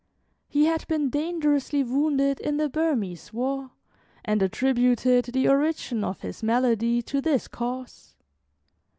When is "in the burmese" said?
2.39-3.31